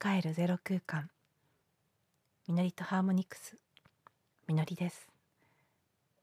[0.00, 1.10] 帰るゼロ空間。
[2.46, 3.56] みのりとハーモニクス。
[4.46, 5.08] みのりです。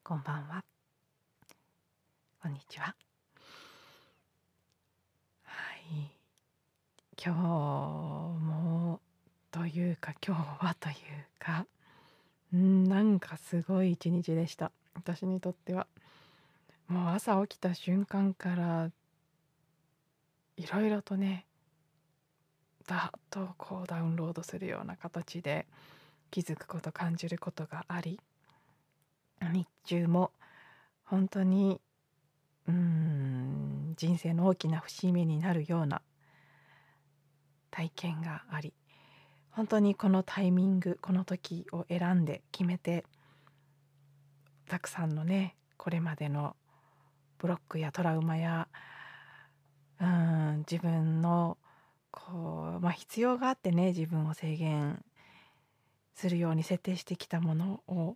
[0.01, 0.63] こんばんは。
[2.41, 2.95] こんにちは。
[5.43, 6.09] はい。
[7.21, 7.41] 今日
[8.45, 9.01] も
[9.51, 10.95] というか今日はという
[11.37, 11.65] か
[12.55, 14.71] んなんかすごい一日でした。
[14.93, 15.85] 私にとっては。
[16.87, 18.89] もう朝起きた瞬間から
[20.55, 21.45] いろいろとね
[22.87, 25.65] だっとこうダウンロードするような形で
[26.31, 28.19] 気づくこと感じることがあり
[29.41, 30.31] 日中も
[31.03, 31.79] 本当に
[32.67, 36.01] うん人生の大きな節目になるような
[37.71, 38.73] 体験があり
[39.51, 43.05] 本当にこのタイミングこの時を選んで決めて
[44.67, 46.55] たくさんのねこれまでの
[47.37, 48.67] ブロックやトラウマや
[50.01, 51.57] うん自分の
[52.15, 55.03] こう、まあ、必要があってね自分を制限
[56.15, 58.15] するように設定してきたものを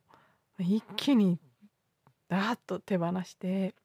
[0.58, 1.38] 一気に
[2.30, 3.76] ダーッと手放して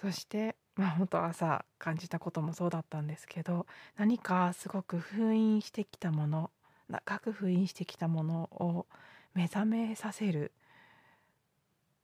[0.00, 6.50] そしてまあ本当朝感じたこともそうだったんですけど何かすごく封印してきたもの
[6.88, 8.86] 長く封印してきたものを
[9.34, 10.52] 目覚めさせる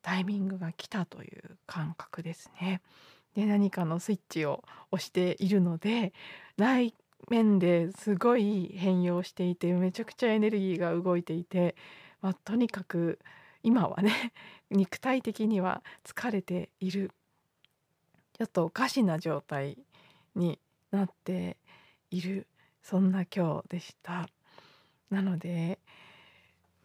[0.02, 2.82] タイミングが来たという感覚ですね。
[3.34, 6.12] で何かのスイッチを押しているので
[6.56, 6.94] 内
[7.28, 11.74] 面ですごい変容していてめちゃくちゃエネルギーが動いていて、
[12.20, 13.18] まあ、とにかく
[13.62, 14.32] 今はね
[14.70, 17.10] 肉体的には疲れている
[18.34, 19.78] ちょっとおかしな状態
[20.34, 20.58] に
[20.90, 21.56] なって
[22.10, 22.46] いる
[22.82, 24.28] そんな今日でした。
[25.10, 25.78] なので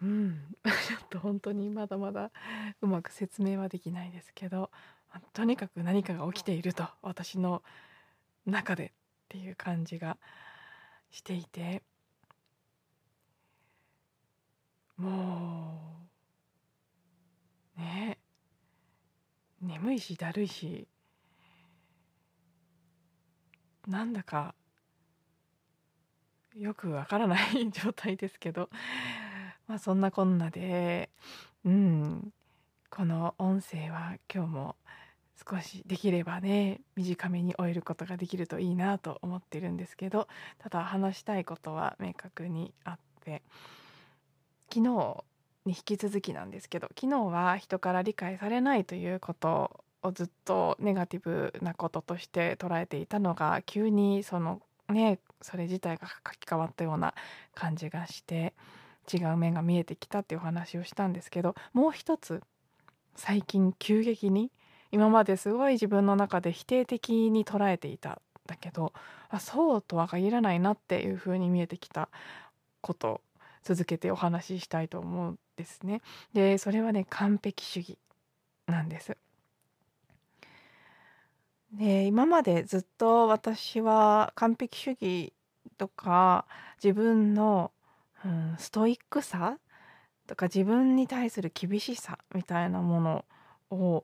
[0.01, 2.31] うん ちょっと本当にまだまだ
[2.81, 4.71] うまく説明はできないですけど
[5.33, 7.63] とにかく何かが起きていると私の
[8.45, 8.89] 中でっ
[9.29, 10.17] ていう感じが
[11.11, 11.83] していて。
[14.99, 15.79] も
[17.77, 18.19] うね
[19.61, 20.89] 眠いしだるいし
[23.87, 24.53] なんだか
[26.53, 28.69] よくわからない状態ですけど
[29.67, 31.09] まあそんなこんなで
[31.63, 32.33] うん
[32.89, 34.75] この音声は今日も
[35.47, 40.27] 少しできればね短めに終えることができるといいなと思ってるんですけど
[40.57, 43.41] ただ話したいことは明確にあって
[44.73, 45.23] 昨日
[45.65, 57.13] に引き続きなんですけど昨日は人から理解されないということをずっとネガティブなこととして捉えていたのが急にそのねそれ自体が書き換わったような
[57.53, 58.53] 感じがして
[59.11, 62.41] 違う面が見えてきたっていうお話をしたんですけどもう一つ
[63.15, 64.51] 最近急激に
[64.91, 68.93] 今まですごい自分の中で否定的に捉えていただけど
[69.29, 72.09] あそうとは限らないなっていう風に見えてきた
[72.81, 73.21] こと
[73.63, 76.01] 続けてお話ししたいと思うんですね。
[76.33, 77.97] でそれはね完璧主義
[78.65, 79.17] なんです。
[81.73, 85.33] で今までずっと私は完璧主義
[85.77, 86.45] とか
[86.83, 87.71] 自分の、
[88.25, 89.59] うん、ストイックさ
[90.25, 93.25] とか自分に対する厳しさみたいなもの
[93.69, 94.03] を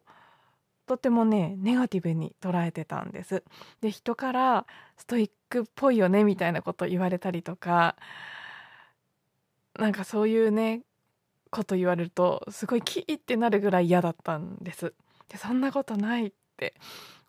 [0.86, 3.44] とてもねネガティブに捉えてたんです。
[3.82, 4.66] で人から
[4.98, 7.96] ストイックっぽいよねみたいなこと言われたりとか
[9.78, 10.82] なんかそういうね
[11.50, 14.94] こと言われるとすごいキーってなるぐらい嫌だったんです。
[15.30, 16.76] でそんなことないって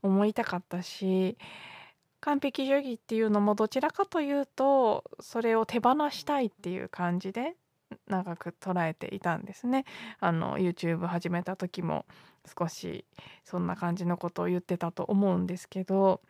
[0.02, 1.36] 思いたかったし
[2.20, 7.54] 完璧主義っていうのもどちらかというとそれを手放したいっていう感じで
[8.06, 9.84] 長く捉えていたんですね。
[10.20, 12.06] あの YouTube 始めた時も
[12.58, 13.04] 少し
[13.44, 16.20] そんな感じのことを言ってたと思うんですけど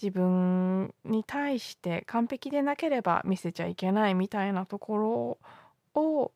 [0.00, 5.38] 自分に対して完璧でなければ見せちゃいけないみたいなところ
[5.94, 6.32] を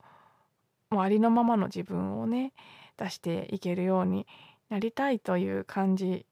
[0.90, 2.52] もうありのままの自分をね
[2.96, 4.26] 出していけるように
[4.70, 6.26] なりたいという感じ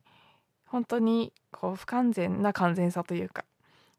[0.64, 3.44] 本当にこう不完全な完全さというか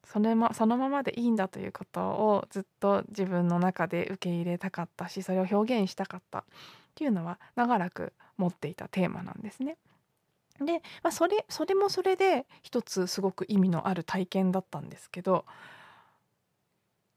[0.05, 6.43] それ、ま、そのままでいいんだということをずっと自分の中で受け入れたかったしそれを表現したかったっ
[6.95, 9.77] ていうのは長らく持っていたテーマなんですね。
[10.59, 15.45] で、まあ、それそれもそれで一つすごく意味のある体験だったんですけど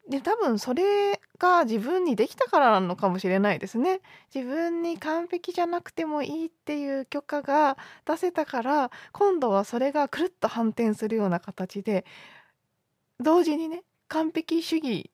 [0.08, 4.00] で多分それが自分にできたからなのかもしれないですね。
[4.34, 12.04] 自分に完璧じゃなくてもいいっていう許可が出せたから今度はそれがくるっと反転するような形で
[13.22, 15.10] 同時にね完璧主義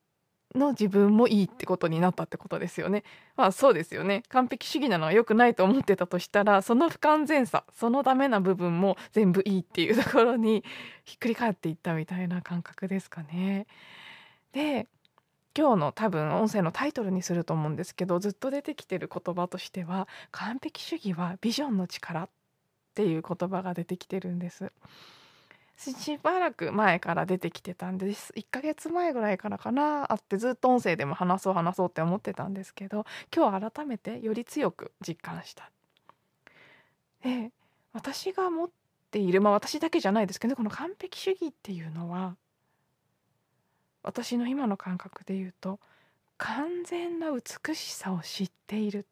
[0.55, 3.05] の自分もいいってことになったってことですよね。
[3.37, 4.23] まあそうですよね。
[4.29, 10.65] 完璧主義なのは良くないと思ってたとしたらその不完全さそのダメな部分も全部いいっていうところに
[11.05, 13.67] ひっくり返っていったみたいな感覚ですかね。
[14.53, 14.89] で
[15.57, 22.31] 今日の多分音声のタイトルにすると思うんですけどずっと出てきてる言葉としては「完璧主義はビジョンの力」っ
[22.95, 24.73] ていう言葉が出てきてるんです。
[25.79, 28.33] しばらく前から出てきてたんです。
[28.37, 30.13] 1ヶ月前ぐらいからかな。
[30.13, 35.71] あってずっと音声でも話そう話そうって思ってたんですけど今日改めてより強く実感した。
[37.23, 37.53] で
[37.93, 38.71] 私が持っ
[39.13, 42.37] ているまあ私だけじゃないですけどこの完璧主義っていうのは
[44.03, 45.79] 私の今の感覚で言うと
[46.39, 49.07] 完全な美しさを知っている。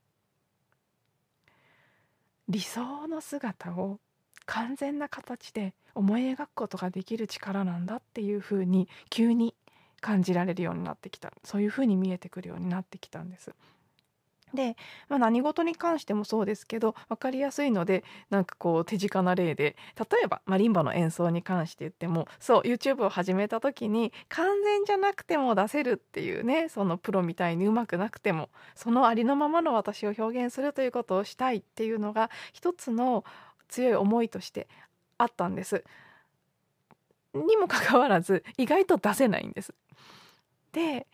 [2.48, 3.98] 理想の姿を
[4.46, 9.54] 完全な形で思い描くことができる力なんだっていうふうに急に
[10.00, 13.52] 感じられるようになってきたそういうふうに見えてくるようになってきたんです。
[14.54, 14.76] で、
[15.08, 33.24] まあ、何事に関してもそうですけど分かりやすいのでなんかこう手近な例で例えばマリンバの演奏に関して言ってもそう YouTube を始めた時に完全じゃなくても出せるっていうねそのプロみたいにうまくなくてもそのありのままの私を表現するということをしたいっていうのが一つの
[33.68, 34.68] 強い思いとして
[35.18, 35.84] あったんです。
[37.34, 39.74] にもかかわらず意外と出せないんです。
[40.72, 41.06] で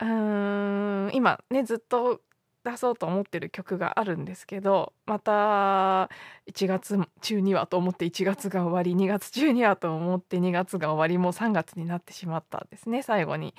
[0.00, 2.20] うーん今ねずっと
[2.64, 6.10] 出そうと思ってる曲があるんですけどまた
[6.50, 13.54] 1月中にはと思って1月が終わり2月中にはと思って2月が終わりもう3月になってしまったんですね最後に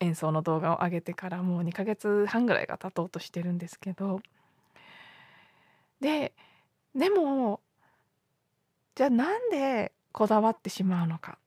[0.00, 4.20] 演奏の動画を上げてからもう2ヶ月半ぐらいが経とうとしてるんですけど
[6.00, 6.34] で
[6.94, 7.60] でも
[8.98, 11.38] じゃあなんでこだわってしまうのか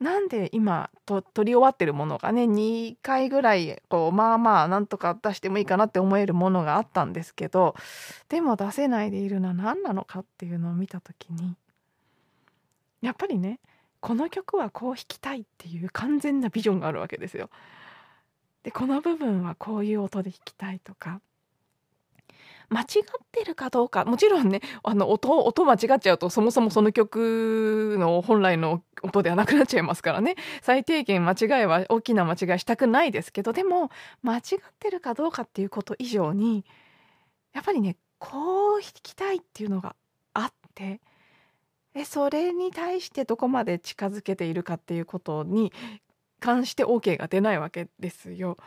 [0.00, 7.76] なんで今と撮り終わってるものがね2回ぐらいこうまあまあなんとか出してもいいかなって思えるものがあったんですけど
[8.28, 11.54] でも出せないでいるのは何なのかっていうのを見た時に
[13.00, 13.60] やっぱりね
[14.00, 17.48] この曲はこう弾きたいっていう完全なビジョンがあるわけですよ。
[18.64, 21.20] でこの部分はこういう音で弾きたいとか
[22.68, 22.86] 間違っ
[23.30, 33.90] てるかどうかもちろんねあの音音間違っちゃうとそもそもその曲の本来の音ではなくなっちゃいますからね最低限間違いは大きな間違いしたくないですけどでも
[34.22, 34.42] 間違っ
[34.78, 36.64] てるかどうかっていうこと以上に
[37.54, 39.94] やっぱりねこう弾きたいっていうのが
[40.34, 41.00] あって
[41.94, 45.72] でそれに対してどこまで近づけているかっていうことに
[46.40, 48.58] 関して OK が出ないわけですよ。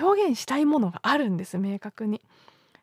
[0.00, 2.20] 表現したいものがあるんです明確に。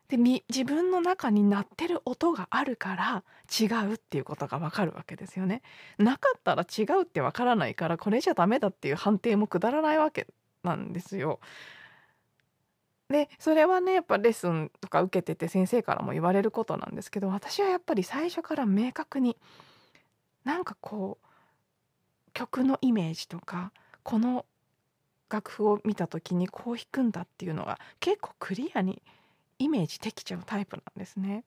[0.08, 3.24] で自分の中に鳴ってる音があるから
[3.60, 5.62] 違うっていうことがわかるわけですよね。
[5.98, 10.26] なかったら違うってわからないからこれじゃダメだっていう判定もくだらないわけ
[10.62, 11.40] なんですよ。
[13.08, 19.36] でそれはねやっぱレッスンとか受けてて先生からも言われることなんですけど私はやっぱり最初から明確に
[20.44, 23.72] なんかこう曲のイメージとか
[24.02, 24.46] この
[25.30, 29.02] 楽譜を見た時にこう弾くんだっていうのが結構クリアに
[29.58, 31.44] イメージできちゃうタイプなんですね。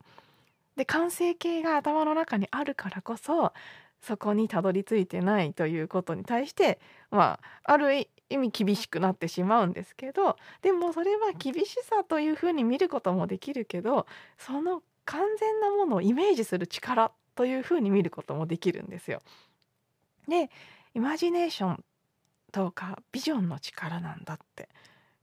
[0.76, 3.52] で完成形が頭の中にあるからこそ
[4.00, 6.78] そこにたどり着いてないということに対して
[7.10, 19.20] まあある意味厳しくなってしまうんですけどでもそれは厳しさというふうに見ることもできるけどその完全なものをイメージする力というふうに見ることもできるんですよ。
[20.28, 20.50] で
[20.94, 21.84] イマジネーション
[22.52, 24.68] とかビジョンの力なんだって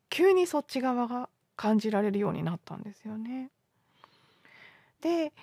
[0.09, 3.49] 急にそっち側が感じられるようになったんですよね。
[5.01, 5.33] で、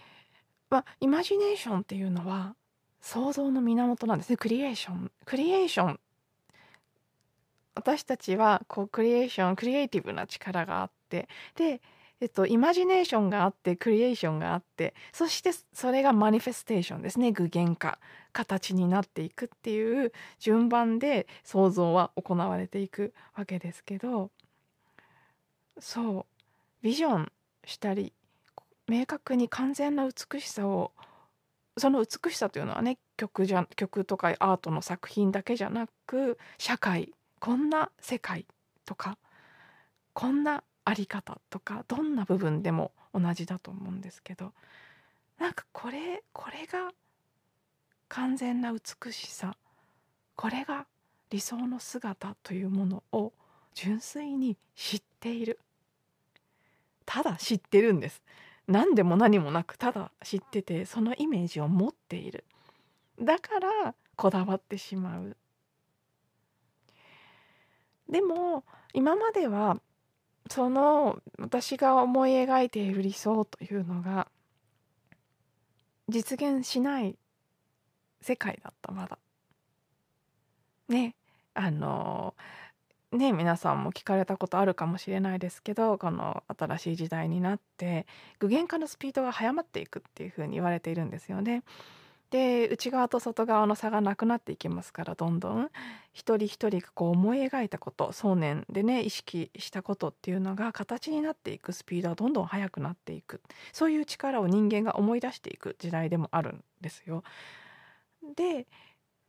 [0.71, 2.55] まあ、イマジネーションっていうのは
[3.01, 4.37] 想像の源なんですね。
[4.37, 5.11] クリエーション。
[5.25, 6.01] クリエーション。
[7.75, 11.29] 私たちはこうクリエーションクリエイティブな力があって。
[11.57, 11.81] で
[12.21, 17.33] えっと、イマジネーションがあってクリエーションがあってそしてそれがマニフェステーションですね。
[17.33, 17.99] 具現化。
[18.33, 24.31] 形になっていくっていう順番で想像は行われていくわけですけど。
[25.83, 26.25] そう。
[26.81, 27.33] ビジョン
[27.65, 28.13] したり
[28.89, 30.93] 明確に完全な美しさを
[31.77, 38.47] その美しさというのはね曲じゃ曲とかアートの作品だけじゃなく社会こんな世界
[38.85, 39.19] とか
[40.13, 44.53] こんなあり方とかどんな部分でも同じだと思うんですけど
[45.39, 46.93] なんかこれこれが
[48.09, 49.57] 完全な美しさ
[50.37, 50.87] これが
[51.31, 53.33] 理想の姿というものを
[53.75, 55.59] 純粋に知っている。
[57.07, 58.23] ただ知ってるんです。
[58.69, 62.45] 何でも何もなくただ知っててそのイメージを持っている。
[63.21, 65.37] だからこだわってしまう。
[68.09, 69.81] でも今までは
[70.51, 74.29] その私が思い描いている理想というのが
[76.09, 77.17] 実現しない
[78.21, 79.19] 世界だったまだ。
[80.89, 81.15] ね
[81.55, 82.35] あの
[83.13, 88.07] ね皆さんも聞かれたことあるかもしれないですけどこの新しい時代になって
[88.39, 91.63] 具現化のスピードが速まっていくっていうふうに言われているんですよね。
[92.33, 95.71] で内側と外側の差がなくなっていきますからどんどん
[96.15, 103.43] 一人一人がこう思い描いたこと想念でね意識したことっていうのが形になっていくスピードはどんどん速くなっていく
[103.75, 107.23] そういう力を人間が思い出していく時代でもあるんですよ。
[108.35, 108.67] で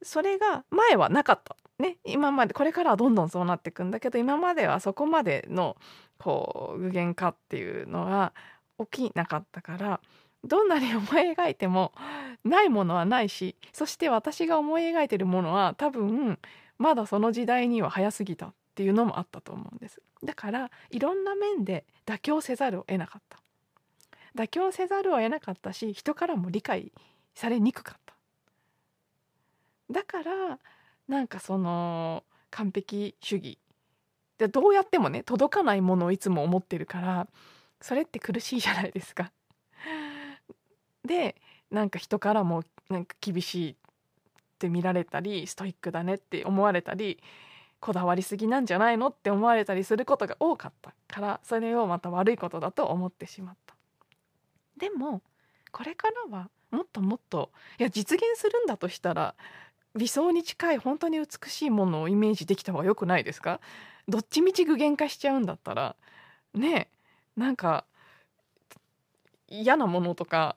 [0.04, 1.56] それが前はなかった。
[1.80, 1.98] ね。
[2.04, 5.78] 今までこれからはどんどんそうなっていくんだけど今まではそこまでの
[6.18, 8.34] こう具現化っていうのが
[8.92, 10.00] 起きなかったから
[10.44, 11.94] どんなに思い描いても
[12.44, 16.38] ないものはないしそして私が思い描いてるものは多分
[16.78, 20.02] まだその時代には早すぎたっていうのもあったと思うんです。
[20.24, 23.40] だからいろんな面で妥協せざるを得なかった。
[24.36, 26.92] 妥協せざるを得なかったし人からも理解
[27.36, 28.03] されにくかった。
[29.94, 30.60] だから
[31.08, 33.58] なんかその完璧主義
[34.38, 37.28] でどうやってもね届かないものをいつも思ってるから
[37.80, 39.32] それって苦しいじゃないですか。
[41.06, 41.36] で
[41.70, 43.76] なんか人からもなんか厳しいっ
[44.60, 47.22] て見られたりストイックだねって思われたり
[47.80, 53.76] こだわりすぎなんじゃないのって思われたりすることが多かったからそれをまた悪いことだと思ってしまった。
[54.78, 55.22] でも
[55.72, 59.36] これからはもっともっといや実現するんだとしたら
[59.96, 63.60] 理想に近い本当に美しいものをイメージできた方が良くないですか？
[64.08, 65.96] どっちみち具現化しちゃうんだったら
[66.54, 66.90] ね
[67.38, 67.86] なんか
[69.48, 70.56] 嫌なものとか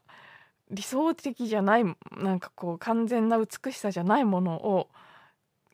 [0.70, 1.84] 理想的じゃない
[2.16, 4.88] なんかこう完全な美しさじゃないものを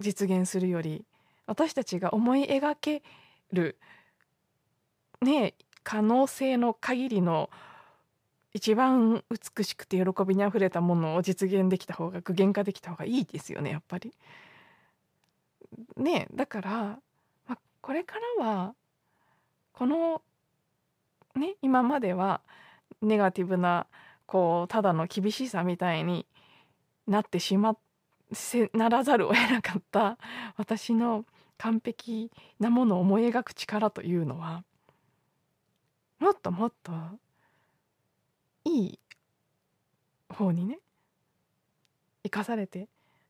[0.01, 1.05] 実現するより
[1.47, 3.03] 私たちが思い描け
[3.53, 3.79] る
[5.23, 7.49] ね可能性の限りの
[8.55, 14.13] 一番美しくて喜びにあふれたものを実現できた方が具現化できた方がいいですよねやっぱり。
[15.97, 16.71] ねだから、
[17.49, 18.75] まあ、これからは
[19.73, 20.21] この
[21.35, 22.43] ね今までは
[23.01, 23.87] ネガティブな
[24.27, 26.27] こうただの厳しさみたいに
[27.07, 27.77] なってしま
[28.33, 30.19] せならざるを得なかった
[30.57, 31.25] 私の
[31.59, 32.31] 完璧
[32.61, 34.65] なものを思い描く力というのは
[36.19, 36.93] もっともっと
[38.65, 38.99] いい
[40.29, 40.79] 方にね
[42.25, 42.89] 生かされて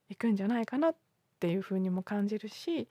[0.09, 0.97] いくんじゃないかなっ
[1.41, 2.89] ていうふうにも感じるし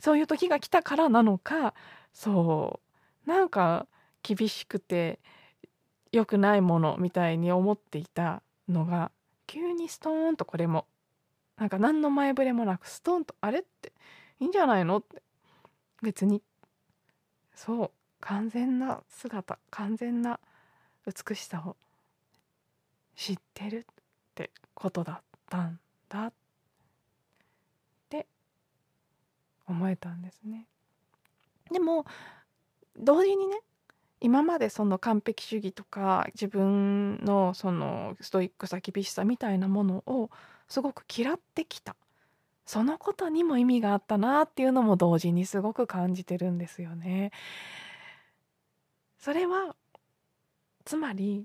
[0.00, 1.74] そういう時が来たからなのか
[2.12, 2.80] そ
[3.26, 3.86] うなんか
[4.22, 5.18] 厳しくて
[6.12, 9.10] 良くないものみたいに思っていたのが
[9.46, 10.86] 急にストーンとこれも
[11.56, 13.92] なんか何の前触れもなくストーンとあれって
[14.40, 15.22] いいんじゃないのって
[16.02, 16.42] 別に
[17.54, 20.38] そう完全な姿完全な
[21.08, 21.76] 美しさを
[23.16, 23.94] 知ってるっ
[24.34, 26.32] てことだったんだっ
[28.10, 28.26] て
[29.66, 30.66] 思えたんですね。
[31.70, 32.04] でも
[32.96, 33.60] 同時にね
[34.20, 40.30] 今までその完璧主義とか自分のそのストイックさ厳しさみたいなものを
[40.68, 41.96] すごく嫌ってきた
[42.66, 47.32] そのことにも意味があったなっていうのも同時にすごく感じてるんですよね。
[49.18, 49.74] それは
[50.88, 51.44] つまり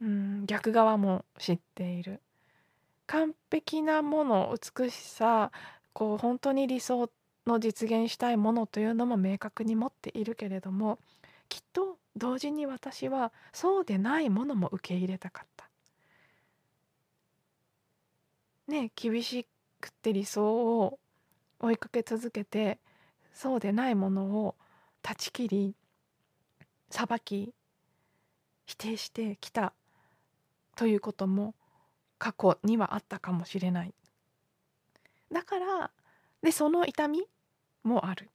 [0.00, 2.20] うん逆側も知っている
[3.06, 5.50] 完璧なもの美しさ
[5.92, 7.10] こう本当に理想
[7.44, 11.00] の実現したいものというのも明確に持っているけれども
[11.48, 15.68] きっと同時に私はそうでないものも受け入れたかった。
[18.68, 19.44] ね厳し
[19.80, 21.00] くて理想を
[21.58, 22.78] 追いかけ続けて
[23.32, 24.54] そうでないものを
[25.02, 25.74] 断ち切り
[26.90, 27.52] 裁き
[28.68, 29.72] 否定してきた
[30.76, 31.54] ということも
[32.18, 33.94] 過去にはあったかもしれない。
[35.32, 35.90] だから
[36.42, 37.24] でその痛み
[37.82, 38.28] もある。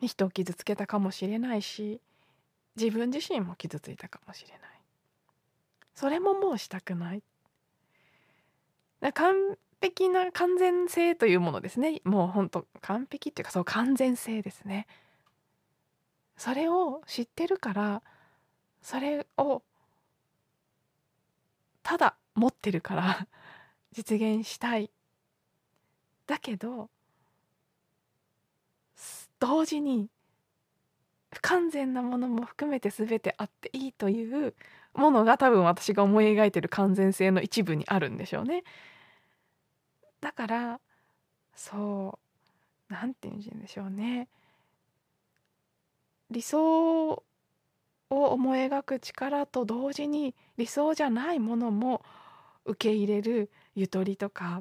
[0.00, 2.00] 人を傷つけたかもしれないし
[2.74, 4.60] 自分自身も傷ついたかもしれない。
[5.94, 7.22] それももうしたくない。
[9.14, 12.00] 完璧な完全性というものですね。
[12.02, 14.88] もうほんと完璧っていうかそう完全性ですね。
[16.36, 18.02] それを知ってるから
[18.82, 19.62] それを
[21.82, 23.26] ただ持ってるから
[23.92, 24.90] 実現したい
[26.26, 26.90] だけど
[29.38, 30.08] 同時に
[31.32, 34.54] 不完全なものも含めて全てあっていいという
[34.94, 38.62] ものが多分私が思い描いてる完全性の一部にあるんでしょうね。
[40.20, 40.80] だから
[41.54, 42.18] そ
[42.90, 44.28] う何て言うんでしょうね
[46.30, 47.22] 理想
[48.12, 52.02] を思い描く力と同時に理想じゃないものも
[52.64, 54.60] 受け入れるゆとりとか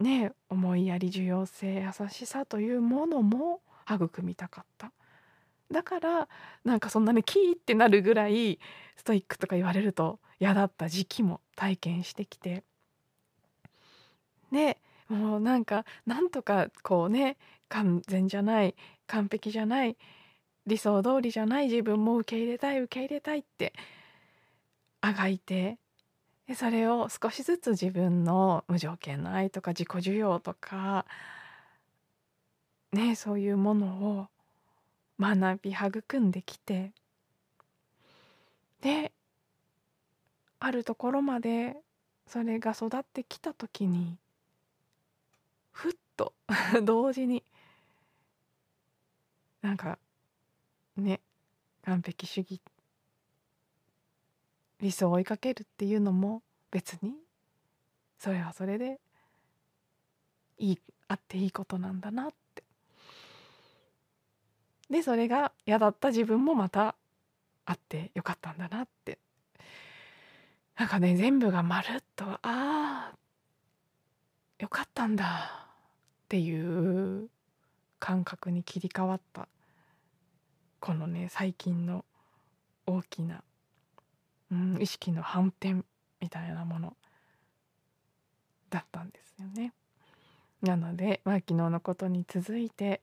[0.00, 4.92] ね思いやり重要性優しさというものも育みたかった。
[5.70, 6.28] だから
[6.64, 8.58] なんかそんなにキーってなるぐらい
[8.96, 12.62] ストイックとか言われると嫌だった時期も体験してきて。
[14.52, 14.78] で
[15.08, 17.36] もうなんかなんとかこうね
[17.68, 18.74] 完全じゃない
[19.06, 19.96] 完璧じゃない
[20.66, 23.72] 理想通りじゃない自分も受け入れたい受け入れたいって
[25.00, 25.78] あがいて
[26.48, 31.06] でそれを少しずつ自分の無条件の愛とか自己需要とか
[32.92, 34.26] ねそういうものを
[35.18, 36.92] 学び育んできて
[38.80, 39.12] で
[40.58, 41.76] あるところまで
[42.26, 44.16] それが育ってきた時に
[45.72, 46.32] ふっと
[46.82, 47.42] 同時に
[49.62, 49.98] なんか
[51.00, 51.20] ね
[51.84, 52.60] 完璧主義
[54.80, 57.14] 理想を追いかけるっていうのも別に
[58.18, 59.00] それはそれで
[60.58, 62.62] いいあっていいことなんだなって。
[64.90, 66.94] でそれが嫌だった自分もまた
[67.64, 69.18] あってよかったんだなって。
[70.76, 73.12] なんかね全部がまるっとああ
[74.58, 75.68] よかったんだ
[76.24, 77.28] っていう
[77.98, 79.48] 感覚に切り替わった
[80.86, 82.04] このね最近の
[82.86, 83.42] 大きな
[84.52, 85.82] うん、意識の反転
[86.20, 86.96] みたいなもの
[88.70, 89.72] だったんですよね。
[90.62, 93.00] なので、まあ、昨日のことに続いて、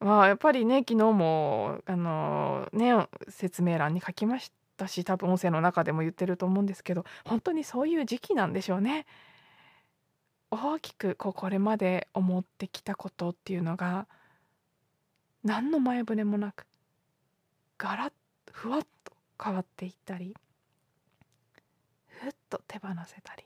[0.00, 2.94] まあ、やっぱりね昨日もあのね
[3.28, 9.06] 説明欄に書きましたし多分音声の中でも言ってると思うんですけど本当にそういう時期なんでしょうね。
[10.50, 14.06] 大きくこうこれまで思ってきたことっていうのが
[15.44, 16.66] 何の前触れもなく
[17.78, 18.12] ガラッ
[18.50, 19.12] ふわっと
[19.42, 20.34] 変わっていったり
[22.08, 23.44] ふっと手放せたり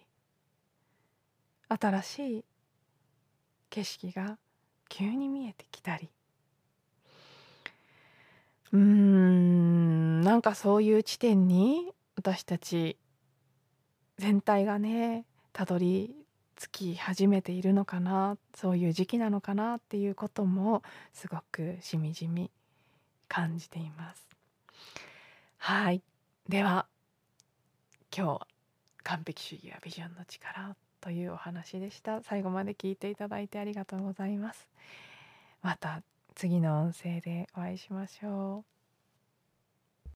[1.68, 2.44] 新しい
[3.68, 4.38] 景色が
[4.88, 6.10] 急に見えてきたり。
[8.72, 12.96] うーんなんかそういう地点に私たち
[14.16, 16.14] 全体がねたどり
[16.56, 22.50] 着き始めているのかなそういう時期なのかなっていうこともすごくしみじみ
[23.32, 24.28] 感じています。
[25.56, 26.02] はい。
[26.50, 26.86] では
[28.14, 28.46] 今日
[29.04, 32.22] 完璧主義やビジョンの力というお話でした。
[32.22, 34.68] 最後まで聞いていただいてありがとうございます。
[35.62, 36.02] また
[36.34, 38.71] 次の音声でお会いしましょう。